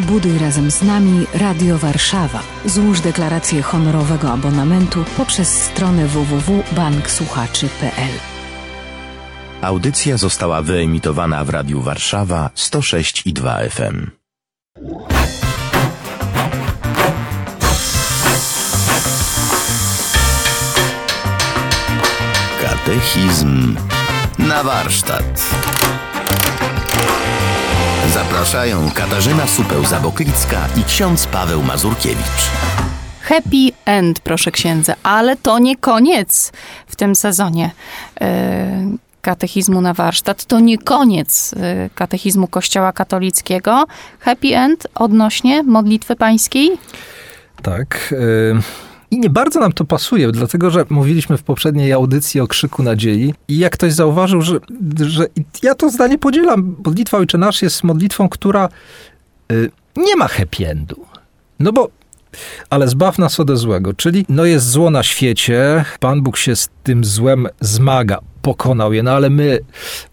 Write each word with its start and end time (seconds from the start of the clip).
Buduj 0.00 0.38
razem 0.38 0.70
z 0.70 0.82
nami 0.82 1.26
Radio 1.34 1.78
Warszawa. 1.78 2.42
Złóż 2.64 3.00
deklarację 3.00 3.62
honorowego 3.62 4.32
abonamentu 4.32 5.04
poprzez 5.16 5.62
stronę 5.62 6.06
www.banksłuchaczy.pl. 6.06 8.12
Audycja 9.62 10.16
została 10.16 10.62
wyemitowana 10.62 11.44
w 11.44 11.50
Radiu 11.50 11.82
Warszawa 11.82 12.50
106 12.54 13.22
i 13.26 13.32
2 13.32 13.58
FM. 13.70 14.10
Katechizm 22.62 23.76
na 24.38 24.62
warsztat. 24.62 25.42
Zapraszają 28.30 28.90
Katarzyna 28.94 29.44
Supeł-Zaboklicka 29.46 30.56
i 30.80 30.84
ksiądz 30.84 31.26
Paweł 31.26 31.62
Mazurkiewicz. 31.62 32.50
Happy 33.22 33.72
end, 33.84 34.20
proszę 34.20 34.50
księdza, 34.50 34.94
ale 35.02 35.36
to 35.36 35.58
nie 35.58 35.76
koniec 35.76 36.52
w 36.86 36.96
tym 36.96 37.14
sezonie. 37.14 37.70
Yy, 38.20 38.28
katechizmu 39.22 39.80
na 39.80 39.94
warsztat. 39.94 40.44
To 40.44 40.60
nie 40.60 40.78
koniec 40.78 41.52
yy, 41.52 41.90
katechizmu 41.94 42.46
Kościoła 42.46 42.92
katolickiego. 42.92 43.84
Happy 44.20 44.56
end 44.56 44.86
odnośnie 44.94 45.62
modlitwy 45.62 46.16
pańskiej? 46.16 46.78
Tak. 47.62 48.14
Yy, 48.54 48.62
I 49.10 49.18
nie 49.18 49.30
bardzo 49.30 49.60
nam 49.60 49.72
to 49.72 49.84
pasuje, 49.84 50.32
dlatego 50.32 50.70
że 50.70 50.84
mówiliśmy 50.90 51.36
w 51.36 51.42
poprzedniej 51.42 51.92
audycji 51.92 52.40
o 52.40 52.46
krzyku 52.46 52.82
nadziei 52.82 53.34
i 53.48 53.58
jak 53.58 53.72
ktoś 53.72 53.92
zauważył, 53.92 54.42
że, 54.42 54.58
że 54.96 55.26
ja 55.62 55.74
to 55.74 55.90
zdanie 55.90 56.18
podzielam. 56.18 56.76
Modlitwa 56.84 57.18
Ojcze 57.18 57.38
Nasz 57.38 57.62
jest 57.62 57.84
modlitwą, 57.84 58.28
która 58.28 58.68
yy, 59.50 59.70
nie 59.96 60.16
ma 60.16 60.28
happy 60.28 60.68
endu. 60.68 61.06
No 61.60 61.72
bo 61.72 61.90
ale 62.70 62.88
zbaw 62.88 63.18
nas 63.18 63.40
ode 63.40 63.56
złego, 63.56 63.94
czyli 63.94 64.26
no 64.28 64.44
jest 64.44 64.70
zło 64.70 64.90
na 64.90 65.02
świecie, 65.02 65.84
Pan 66.00 66.22
Bóg 66.22 66.36
się 66.36 66.56
z 66.56 66.68
tym 66.82 67.04
złem 67.04 67.48
zmaga, 67.60 68.18
pokonał 68.42 68.92
je, 68.92 69.02
no 69.02 69.10
ale 69.10 69.30
my 69.30 69.60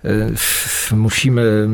y, 0.06 0.96
musimy 0.96 1.68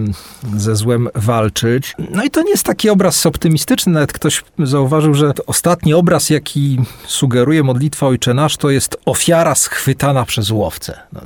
ze 0.58 0.76
złem 0.76 1.10
walczyć. 1.16 1.95
No 2.12 2.23
i 2.23 2.30
to 2.30 2.42
nie 2.42 2.52
jest 2.52 2.66
taki 2.66 2.90
obraz 2.90 3.26
optymistyczny, 3.26 3.94
nawet 3.94 4.14
ktoś 4.14 4.44
zauważył, 4.60 5.14
że 5.14 5.32
ostatni 5.48 5.94
obraz, 5.94 6.30
jaki 6.30 6.80
sugeruje 7.06 7.64
modlitwa 7.64 8.08
Ojcze 8.08 8.34
Nasz, 8.34 8.58
to 8.58 8.70
jest 8.70 8.98
ofiara 9.06 9.56
schwytana 9.56 10.26
przez 10.26 10.52
łowcę. 10.52 11.00
No, 11.14 11.22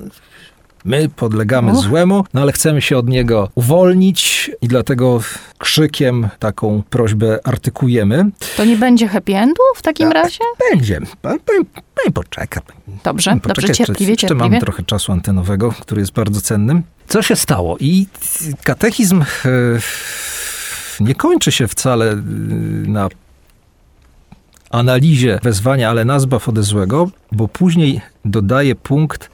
My 0.86 1.09
podlegamy 1.09 1.72
Uch. 1.72 1.83
złemu, 1.83 2.23
no 2.33 2.42
ale 2.42 2.52
chcemy 2.52 2.81
się 2.81 2.97
od 2.97 3.08
niego 3.08 3.50
uwolnić 3.56 4.52
i 4.61 4.67
dlatego 4.67 5.19
krzykiem 5.58 6.30
taką 6.39 6.84
prośbę 6.89 7.39
artykujemy. 7.44 8.25
To 8.58 8.66
nie 8.66 8.78
będzie 8.78 9.08
happy 9.08 9.36
endu 9.36 9.61
w 9.75 9.81
takim 9.81 10.11
razie? 10.11 10.39
Będzie. 10.72 11.00
Pan, 11.22 11.39
pan, 11.39 11.66
pan 12.03 12.14
poczeka. 12.14 12.61
Dobrze, 13.03 13.39
dobrze, 13.47 13.69
cierpliwie, 13.69 14.11
jeszcze, 14.11 14.28
cierpliwie. 14.28 14.52
mam 14.52 14.59
trochę 14.59 14.84
czasu 14.84 15.11
antenowego, 15.11 15.72
który 15.81 16.02
jest 16.02 16.14
bardzo 16.14 16.42
cennym. 16.42 16.84
Co 17.08 17.22
się 17.22 17.36
stało? 17.36 17.78
I 17.80 18.08
katechizm 18.64 19.22
e, 19.22 19.25
nie 21.00 21.16
kończy 21.16 21.52
się 21.52 21.67
wcale 21.67 22.12
e, 22.12 22.16
na 22.88 23.09
analizie 24.69 25.39
wezwania, 25.44 25.89
ale 25.89 26.06
nazbaw 26.06 26.50
ode 26.50 26.64
złego, 26.64 27.09
bo 27.31 27.47
później 27.47 28.02
dodaje 28.25 28.75
punkt 28.75 29.30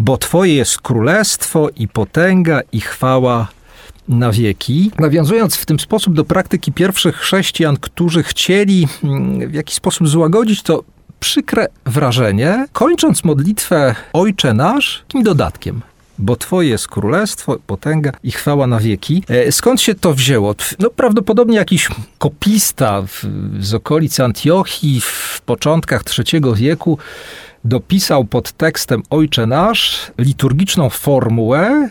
bo 0.00 0.18
Twoje 0.18 0.54
jest 0.54 0.80
królestwo 0.80 1.68
i 1.76 1.88
potęga 1.88 2.60
i 2.72 2.80
chwała 2.80 3.48
na 4.08 4.32
wieki. 4.32 4.90
Nawiązując 4.98 5.56
w 5.56 5.66
tym 5.66 5.80
sposób 5.80 6.14
do 6.14 6.24
praktyki 6.24 6.72
pierwszych 6.72 7.16
chrześcijan, 7.16 7.76
którzy 7.76 8.22
chcieli 8.22 8.88
mm, 9.04 9.50
w 9.50 9.54
jakiś 9.54 9.74
sposób 9.74 10.08
złagodzić 10.08 10.62
to 10.62 10.84
przykre 11.20 11.66
wrażenie, 11.86 12.66
kończąc 12.72 13.24
modlitwę 13.24 13.94
Ojcze 14.12 14.54
Nasz, 14.54 15.02
takim 15.08 15.22
dodatkiem 15.22 15.82
bo 16.20 16.36
Twoje 16.36 16.68
jest 16.68 16.88
królestwo, 16.88 17.56
potęga 17.66 18.12
i 18.22 18.30
chwała 18.30 18.66
na 18.66 18.80
wieki. 18.80 19.22
E, 19.28 19.52
skąd 19.52 19.80
się 19.80 19.94
to 19.94 20.14
wzięło? 20.14 20.54
No 20.78 20.90
prawdopodobnie 20.90 21.56
jakiś 21.56 21.88
kopista 22.18 23.02
z 23.60 23.74
okolic 23.74 24.20
Antiochii 24.20 25.00
w 25.00 25.40
początkach 25.46 26.02
III 26.18 26.42
wieku 26.54 26.98
dopisał 27.64 28.24
pod 28.24 28.52
tekstem 28.52 29.02
Ojcze 29.10 29.46
Nasz 29.46 30.12
liturgiczną 30.18 30.90
formułę, 30.90 31.88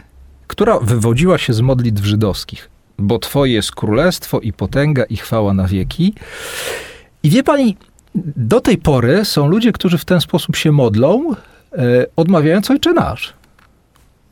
która 0.48 0.80
wywodziła 0.80 1.38
się 1.38 1.54
z 1.54 1.62
modlitw 1.62 2.06
żydowskich. 2.06 2.70
Bo 2.98 3.20
Twoje 3.20 3.54
jest 3.54 3.72
królestwo 3.72 4.40
i 4.40 4.54
potęga 4.54 5.04
i 5.04 5.18
chwała 5.18 5.54
na 5.54 5.68
wieki. 5.68 6.14
I 7.24 7.30
wie 7.30 7.44
pani, 7.44 7.78
do 8.36 8.62
tej 8.62 8.78
pory 8.78 9.26
są 9.26 9.48
ludzie, 9.48 9.72
którzy 9.72 9.98
w 9.98 10.06
ten 10.06 10.22
sposób 10.22 10.56
się 10.56 10.72
modlą, 10.72 11.36
e, 11.74 12.06
odmawiając 12.16 12.72
Ojcze 12.72 12.94
Nasz. 12.94 13.34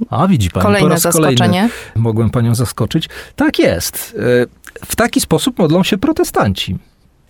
A 0.09 0.27
widzi 0.27 0.49
pani, 0.49 0.63
Kolejne 0.65 0.87
po 0.87 0.93
raz 0.93 1.01
zaskoczenie. 1.01 1.37
kolejny 1.37 1.69
mogłem 1.95 2.29
panią 2.29 2.55
zaskoczyć. 2.55 3.09
Tak 3.35 3.59
jest. 3.59 4.17
E, 4.19 4.85
w 4.85 4.95
taki 4.95 5.21
sposób 5.21 5.59
modlą 5.59 5.83
się 5.83 5.97
protestanci. 5.97 6.77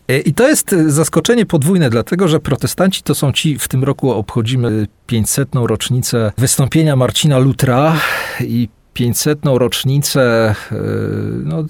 E, 0.08 0.20
I 0.20 0.34
to 0.34 0.48
jest 0.48 0.74
e, 0.74 0.90
zaskoczenie 0.92 1.46
podwójne, 1.46 1.90
dlatego 1.90 2.28
że 2.28 2.40
protestanci 2.40 3.04
to 3.04 3.16
są 3.16 3.32
ci, 3.32 3.60
w 3.60 3.68
tym 3.68 3.84
roku 3.84 4.12
obchodzimy 4.12 4.88
500. 5.08 5.50
rocznicę 5.56 6.32
wystąpienia 6.38 6.96
Marcina 6.96 7.38
Lutra 7.38 7.96
i 8.40 8.70
500. 8.94 9.40
rocznicę 9.46 10.56
e, 10.72 10.76
no, 11.44 11.64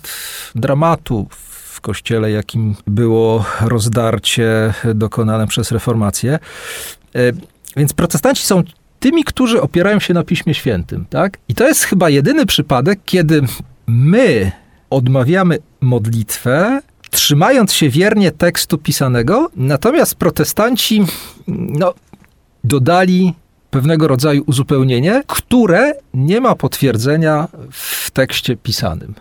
dramatu 0.56 1.28
w 1.30 1.82
kościele, 1.82 2.32
jakim 2.32 2.76
było 2.88 3.46
rozdarcie 3.62 4.74
dokonane 4.96 5.48
przez 5.48 5.72
reformację. 5.72 6.40
Więc 7.78 7.94
protestanci 7.94 8.44
są 8.46 8.64
tymi, 9.00 9.24
którzy 9.24 9.62
opierają 9.62 10.00
się 10.00 10.14
na 10.14 10.24
Piśmie 10.24 10.54
Świętym, 10.54 11.06
tak? 11.10 11.38
I 11.50 11.56
to 11.56 11.68
jest 11.68 11.84
chyba 11.84 12.10
jedyny 12.10 12.46
przypadek, 12.46 13.00
kiedy 13.06 13.42
my 13.88 14.52
odmawiamy 14.90 15.58
modlitwę, 15.82 16.82
trzymając 17.10 17.74
się 17.74 17.90
wiernie 17.90 18.32
tekstu 18.32 18.78
pisanego, 18.78 19.50
natomiast 19.56 20.16
protestanci 20.16 21.06
no, 21.48 21.94
dodali 22.64 23.34
pewnego 23.70 24.08
rodzaju 24.08 24.44
uzupełnienie, 24.46 25.24
które 25.28 25.94
nie 26.14 26.42
ma 26.42 26.56
potwierdzenia 26.56 27.48
w 27.72 28.12
tekście 28.12 28.56
pisanym. 28.56 29.14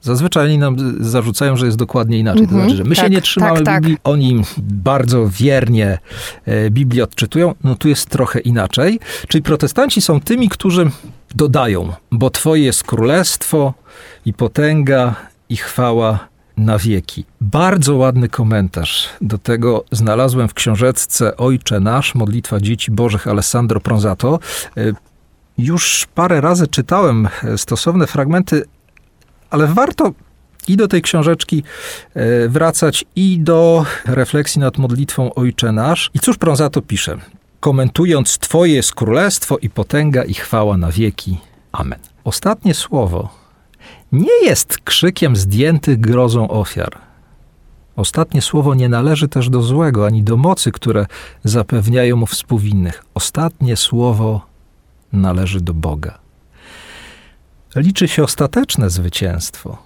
Zazwyczaj 0.00 0.44
oni 0.44 0.58
nam 0.58 0.76
zarzucają, 1.00 1.56
że 1.56 1.66
jest 1.66 1.78
dokładnie 1.78 2.18
inaczej. 2.18 2.44
Mm 2.44 2.50
-hmm, 2.50 2.52
to 2.52 2.60
mhm. 2.60 2.70
znaczy, 2.70 2.84
że 2.84 2.88
my 2.88 2.96
tak, 2.96 3.04
się 3.04 3.10
nie 3.10 3.20
trzymamy 3.20 3.62
tak, 3.62 3.82
Biblii, 3.82 3.96
tak. 3.96 4.08
oni 4.08 4.42
bardzo 4.58 5.28
wiernie 5.28 5.98
e, 6.46 6.70
Biblię 6.70 7.04
odczytują. 7.04 7.54
No 7.64 7.74
tu 7.74 7.88
jest 7.88 8.08
trochę 8.08 8.40
inaczej. 8.40 9.00
Czyli 9.28 9.42
protestanci 9.42 10.00
są 10.00 10.20
tymi, 10.20 10.48
którzy 10.48 10.90
dodają, 11.34 11.92
bo 12.12 12.30
Twoje 12.30 12.64
jest 12.64 12.84
królestwo 12.84 13.74
i 14.26 14.32
potęga 14.32 15.14
i 15.48 15.56
chwała 15.56 16.28
na 16.56 16.78
wieki. 16.78 17.24
Bardzo 17.40 17.96
ładny 17.96 18.28
komentarz 18.28 19.08
do 19.20 19.38
tego 19.38 19.84
znalazłem 19.92 20.48
w 20.48 20.54
książeczce 20.54 21.36
Ojcze 21.36 21.80
Nasz, 21.80 22.14
Modlitwa 22.14 22.60
Dzieci 22.60 22.90
Bożych 22.90 23.28
Alessandro 23.28 23.80
Pronzato. 23.80 24.38
E, 24.76 24.92
już 25.58 26.06
parę 26.14 26.40
razy 26.40 26.66
czytałem 26.66 27.28
e, 27.44 27.58
stosowne 27.58 28.06
fragmenty, 28.06 28.64
ale 29.50 29.66
warto 29.66 30.12
i 30.68 30.76
do 30.76 30.88
tej 30.88 31.02
książeczki 31.02 31.62
e, 32.14 32.48
wracać, 32.48 33.04
i 33.16 33.38
do 33.40 33.86
refleksji 34.06 34.60
nad 34.60 34.78
modlitwą 34.78 35.34
Ojcze 35.34 35.72
Nasz. 35.72 36.10
I 36.14 36.20
cóż 36.20 36.38
Pronzato 36.38 36.82
pisze? 36.82 37.18
Komentując 37.60 38.38
Twoje 38.38 38.74
jest 38.74 38.94
królestwo 38.94 39.58
i 39.58 39.70
potęga 39.70 40.24
i 40.24 40.34
chwała 40.34 40.76
na 40.76 40.92
wieki. 40.92 41.38
Amen. 41.72 41.98
Ostatnie 42.24 42.74
słowo 42.74 43.45
nie 44.12 44.44
jest 44.44 44.78
krzykiem 44.78 45.36
zdjętych 45.36 46.00
grozą 46.00 46.48
ofiar. 46.48 46.98
Ostatnie 47.96 48.42
słowo 48.42 48.74
nie 48.74 48.88
należy 48.88 49.28
też 49.28 49.50
do 49.50 49.62
złego, 49.62 50.06
ani 50.06 50.22
do 50.22 50.36
mocy, 50.36 50.72
które 50.72 51.06
zapewniają 51.44 52.16
mu 52.16 52.26
współwinnych. 52.26 53.04
Ostatnie 53.14 53.76
słowo 53.76 54.46
należy 55.12 55.60
do 55.60 55.74
Boga. 55.74 56.18
Liczy 57.76 58.08
się 58.08 58.24
ostateczne 58.24 58.90
zwycięstwo. 58.90 59.78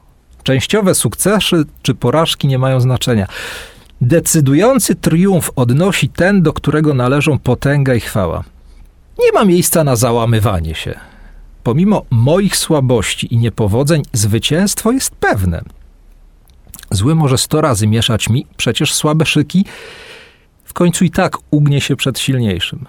Częściowe 0.42 0.94
sukcesy 0.94 1.64
czy 1.82 1.94
porażki 1.94 2.48
nie 2.48 2.58
mają 2.58 2.80
znaczenia. 2.80 3.26
Decydujący 4.00 4.94
triumf 4.94 5.50
odnosi 5.56 6.08
ten, 6.08 6.42
do 6.42 6.52
którego 6.52 6.94
należą 6.94 7.38
potęga 7.38 7.94
i 7.94 8.00
chwała. 8.00 8.44
Nie 9.18 9.32
ma 9.32 9.44
miejsca 9.44 9.84
na 9.84 9.96
załamywanie 9.96 10.74
się. 10.74 11.09
Pomimo 11.62 12.04
moich 12.10 12.56
słabości 12.56 13.34
i 13.34 13.38
niepowodzeń, 13.38 14.02
zwycięstwo 14.12 14.92
jest 14.92 15.14
pewne. 15.14 15.62
Zły 16.90 17.14
może 17.14 17.38
sto 17.38 17.60
razy 17.60 17.86
mieszać 17.86 18.28
mi, 18.28 18.46
przecież 18.56 18.94
słabe 18.94 19.26
szyki 19.26 19.64
w 20.64 20.72
końcu 20.72 21.04
i 21.04 21.10
tak 21.10 21.36
ugnie 21.50 21.80
się 21.80 21.96
przed 21.96 22.18
silniejszym. 22.18 22.86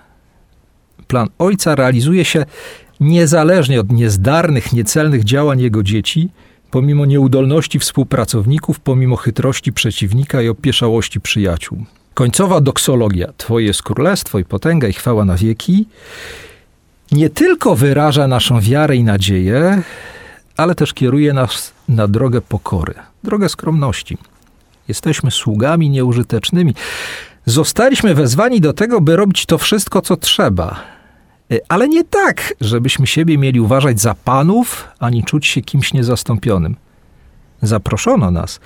Plan 1.07 1.27
ojca 1.39 1.75
realizuje 1.75 2.25
się 2.25 2.45
niezależnie 2.99 3.79
od 3.79 3.91
niezdarnych, 3.91 4.73
niecelnych 4.73 5.23
działań 5.23 5.61
jego 5.61 5.83
dzieci, 5.83 6.29
pomimo 6.71 7.05
nieudolności 7.05 7.79
współpracowników, 7.79 8.79
pomimo 8.79 9.15
chytrości 9.15 9.73
przeciwnika 9.73 10.41
i 10.41 10.49
opieszałości 10.49 11.21
przyjaciół. 11.21 11.85
Końcowa 12.13 12.61
doksologia 12.61 13.33
Twoje 13.37 13.65
jest 13.65 13.83
królestwo 13.83 14.39
i 14.39 14.45
potęga 14.45 14.87
i 14.87 14.93
chwała 14.93 15.25
na 15.25 15.35
wieki 15.35 15.85
nie 17.11 17.29
tylko 17.29 17.75
wyraża 17.75 18.27
naszą 18.27 18.59
wiarę 18.59 18.95
i 18.95 19.03
nadzieję, 19.03 19.81
ale 20.57 20.75
też 20.75 20.93
kieruje 20.93 21.33
nas 21.33 21.73
na 21.89 22.07
drogę 22.07 22.41
pokory, 22.41 22.93
drogę 23.23 23.49
skromności. 23.49 24.17
Jesteśmy 24.87 25.31
sługami 25.31 25.89
nieużytecznymi. 25.89 26.75
Zostaliśmy 27.45 28.15
wezwani 28.15 28.61
do 28.61 28.73
tego, 28.73 29.01
by 29.01 29.15
robić 29.15 29.45
to 29.45 29.57
wszystko, 29.57 30.01
co 30.01 30.17
trzeba. 30.17 30.79
E, 31.51 31.59
ale 31.69 31.87
nie 31.87 32.03
tak, 32.03 32.53
żebyśmy 32.61 33.07
siebie 33.07 33.37
mieli 33.37 33.59
uważać 33.59 34.01
za 34.01 34.15
panów, 34.15 34.87
ani 34.99 35.23
czuć 35.23 35.47
się 35.47 35.61
kimś 35.61 35.93
niezastąpionym. 35.93 36.75
Zaproszono 37.61 38.31
nas, 38.31 38.59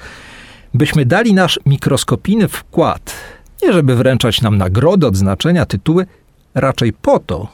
byśmy 0.74 1.06
dali 1.06 1.34
nasz 1.34 1.60
mikroskopijny 1.66 2.48
wkład, 2.48 3.14
nie 3.64 3.74
żeby 3.74 3.96
wręczać 3.96 4.42
nam 4.42 4.58
nagrody, 4.58 5.08
odznaczenia, 5.08 5.66
tytuły, 5.66 6.06
raczej 6.54 6.94
po 6.94 7.20
to, 7.20 7.48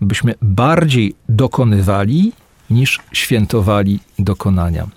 byśmy 0.00 0.34
bardziej 0.42 1.14
dokonywali 1.28 2.32
niż 2.70 3.00
świętowali 3.12 4.00
dokonania. 4.18 4.88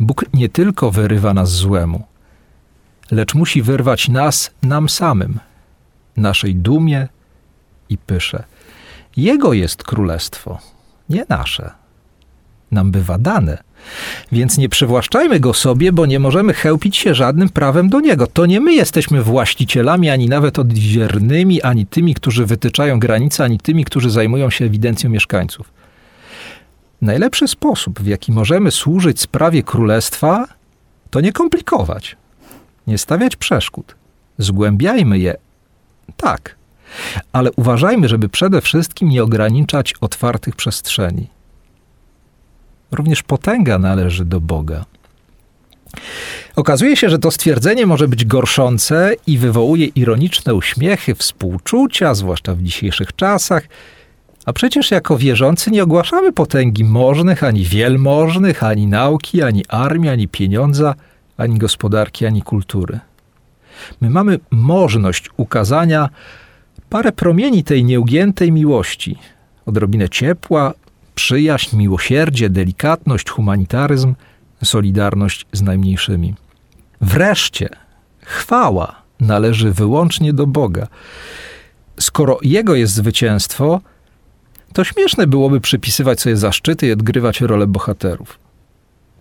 Bóg 0.00 0.24
nie 0.34 0.48
tylko 0.48 0.90
wyrywa 0.90 1.34
nas 1.34 1.50
złemu, 1.50 2.06
lecz 3.10 3.34
musi 3.34 3.62
wyrwać 3.62 4.08
nas 4.08 4.50
nam 4.62 4.88
samym, 4.88 5.38
naszej 6.16 6.54
dumie 6.54 7.08
i 7.88 7.98
pysze. 7.98 8.44
Jego 9.16 9.52
jest 9.52 9.82
królestwo, 9.82 10.58
nie 11.08 11.24
nasze. 11.28 11.70
Nam 12.70 12.90
bywa 12.90 13.18
dane. 13.18 13.67
Więc 14.32 14.58
nie 14.58 14.68
przywłaszczajmy 14.68 15.40
go 15.40 15.54
sobie, 15.54 15.92
bo 15.92 16.06
nie 16.06 16.18
możemy 16.18 16.54
chełpić 16.54 16.96
się 16.96 17.14
żadnym 17.14 17.48
prawem 17.48 17.88
do 17.88 18.00
niego. 18.00 18.26
To 18.26 18.46
nie 18.46 18.60
my 18.60 18.74
jesteśmy 18.74 19.22
właścicielami, 19.22 20.10
ani 20.10 20.28
nawet 20.28 20.58
odwiernymi, 20.58 21.62
ani 21.62 21.86
tymi, 21.86 22.14
którzy 22.14 22.46
wytyczają 22.46 22.98
granice, 22.98 23.44
ani 23.44 23.58
tymi, 23.58 23.84
którzy 23.84 24.10
zajmują 24.10 24.50
się 24.50 24.64
ewidencją 24.64 25.10
mieszkańców. 25.10 25.70
Najlepszy 27.02 27.48
sposób, 27.48 28.00
w 28.00 28.06
jaki 28.06 28.32
możemy 28.32 28.70
służyć 28.70 29.20
sprawie 29.20 29.62
królestwa, 29.62 30.46
to 31.10 31.20
nie 31.20 31.32
komplikować, 31.32 32.16
nie 32.86 32.98
stawiać 32.98 33.36
przeszkód. 33.36 33.94
Zgłębiajmy 34.38 35.18
je, 35.18 35.36
tak, 36.16 36.54
ale 37.32 37.52
uważajmy, 37.52 38.08
żeby 38.08 38.28
przede 38.28 38.60
wszystkim 38.60 39.08
nie 39.08 39.22
ograniczać 39.22 39.94
otwartych 40.00 40.56
przestrzeni. 40.56 41.26
Również 42.92 43.22
potęga 43.22 43.78
należy 43.78 44.24
do 44.24 44.40
Boga. 44.40 44.84
Okazuje 46.56 46.96
się, 46.96 47.08
że 47.08 47.18
to 47.18 47.30
stwierdzenie 47.30 47.86
może 47.86 48.08
być 48.08 48.24
gorszące 48.24 49.14
i 49.26 49.38
wywołuje 49.38 49.86
ironiczne 49.86 50.54
uśmiechy, 50.54 51.14
współczucia, 51.14 52.14
zwłaszcza 52.14 52.54
w 52.54 52.62
dzisiejszych 52.62 53.16
czasach. 53.16 53.68
A 54.46 54.52
przecież 54.52 54.90
jako 54.90 55.18
wierzący 55.18 55.70
nie 55.70 55.82
ogłaszamy 55.82 56.32
potęgi 56.32 56.84
możnych, 56.84 57.44
ani 57.44 57.64
wielmożnych, 57.64 58.62
ani 58.62 58.86
nauki, 58.86 59.42
ani 59.42 59.64
armii, 59.68 60.10
ani 60.10 60.28
pieniądza, 60.28 60.94
ani 61.36 61.58
gospodarki, 61.58 62.26
ani 62.26 62.42
kultury. 62.42 63.00
My 64.00 64.10
mamy 64.10 64.38
możność 64.50 65.30
ukazania 65.36 66.08
parę 66.90 67.12
promieni 67.12 67.64
tej 67.64 67.84
nieugiętej 67.84 68.52
miłości, 68.52 69.18
odrobinę 69.66 70.08
ciepła, 70.08 70.74
przyjaźń, 71.28 71.76
miłosierdzie, 71.76 72.50
delikatność, 72.50 73.30
humanitaryzm, 73.30 74.14
solidarność 74.64 75.46
z 75.52 75.62
najmniejszymi. 75.62 76.34
Wreszcie 77.00 77.68
chwała 78.24 79.02
należy 79.20 79.72
wyłącznie 79.72 80.32
do 80.32 80.46
Boga. 80.46 80.86
Skoro 82.00 82.38
Jego 82.42 82.74
jest 82.74 82.94
zwycięstwo, 82.94 83.80
to 84.72 84.84
śmieszne 84.84 85.26
byłoby 85.26 85.60
przypisywać 85.60 86.20
sobie 86.20 86.36
zaszczyty 86.36 86.86
i 86.86 86.92
odgrywać 86.92 87.40
rolę 87.40 87.66
bohaterów. 87.66 88.38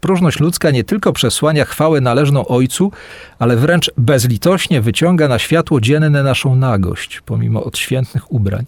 Próżność 0.01 0.39
ludzka 0.39 0.71
nie 0.71 0.83
tylko 0.83 1.13
przesłania 1.13 1.65
chwałę 1.65 2.01
należną 2.01 2.48
Ojcu, 2.48 2.92
ale 3.39 3.57
wręcz 3.57 3.92
bezlitośnie 3.98 4.81
wyciąga 4.81 5.27
na 5.27 5.39
światło 5.39 5.81
dzienne 5.81 6.24
naszą 6.24 6.56
nagość, 6.56 7.21
pomimo 7.25 7.63
odświętnych 7.63 8.31
ubrań. 8.31 8.65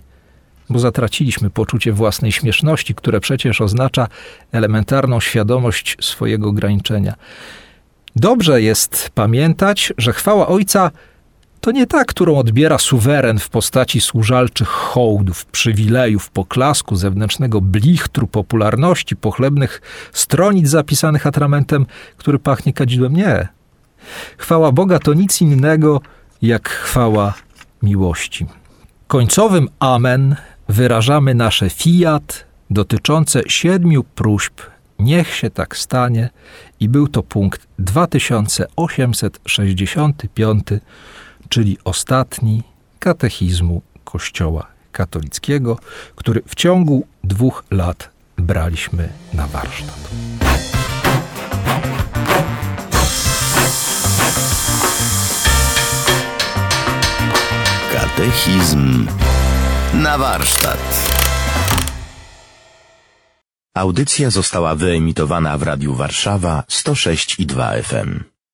Bo 0.69 0.79
zatraciliśmy 0.79 1.49
poczucie 1.49 1.93
własnej 1.93 2.31
śmieszności, 2.31 2.95
które 2.95 3.19
przecież 3.19 3.61
oznacza 3.61 4.07
elementarną 4.51 5.19
świadomość 5.19 5.97
swojego 6.01 6.49
ograniczenia. 6.49 7.13
Dobrze 8.15 8.61
jest 8.61 9.09
pamiętać, 9.15 9.93
że 9.97 10.13
chwała 10.13 10.47
Ojca 10.47 10.91
to 11.61 11.71
nie 11.71 11.87
ta, 11.87 12.05
którą 12.05 12.37
odbiera 12.37 12.77
suweren 12.77 13.39
w 13.39 13.49
postaci 13.49 14.01
służalczych 14.01 14.67
hołdów, 14.67 15.45
przywilejów, 15.45 16.29
poklasku, 16.29 16.95
zewnętrznego 16.95 17.61
blichtru, 17.61 18.27
popularności, 18.27 19.15
pochlebnych 19.15 19.81
stronic 20.13 20.69
zapisanych 20.69 21.27
atramentem, 21.27 21.85
który 22.17 22.39
pachnie 22.39 22.73
kadzidłem. 22.73 23.15
Nie. 23.15 23.47
Chwała 24.37 24.71
Boga 24.71 24.99
to 24.99 25.13
nic 25.13 25.41
innego 25.41 26.01
jak 26.41 26.69
chwała 26.69 27.33
miłości. 27.83 28.45
Końcowym 29.07 29.69
amen 29.79 30.35
wyrażamy 30.69 31.35
nasze 31.35 31.69
fiat 31.69 32.45
dotyczące 32.69 33.41
siedmiu 33.47 34.03
próśb 34.03 34.61
Niech 34.99 35.35
się 35.35 35.49
tak 35.49 35.77
stanie 35.77 36.29
i 36.79 36.89
był 36.89 37.07
to 37.07 37.23
punkt 37.23 37.67
2865 37.79 40.63
czyli 41.49 41.77
ostatni 41.83 42.63
katechizmu 42.99 43.81
Kościoła 44.03 44.67
katolickiego, 44.91 45.77
który 46.15 46.41
w 46.47 46.55
ciągu 46.55 47.07
dwóch 47.23 47.63
lat 47.71 48.09
braliśmy 48.37 49.09
na 49.33 49.47
warsztat. 49.47 50.09
Katechizm 57.93 59.07
na 59.93 60.17
warsztat. 60.17 60.79
Audycja 63.75 64.29
została 64.29 64.75
wyemitowana 64.75 65.57
w 65.57 65.63
Radiu 65.63 65.93
Warszawa 65.93 66.63
106 66.67 67.39
i 67.39 67.45
2 67.45 67.71
FM. 67.83 68.28